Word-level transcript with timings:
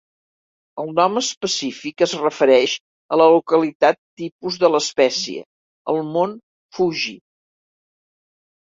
El 0.83 0.87
nom 0.99 1.19
específic 1.19 2.03
es 2.07 2.15
refereix 2.21 2.73
a 3.17 3.21
la 3.23 3.29
localitat 3.35 4.01
tipus 4.23 4.59
de 4.65 4.73
l'espècie, 4.73 5.45
el 5.95 6.03
Mont 6.17 6.37
Fuji. 6.79 7.17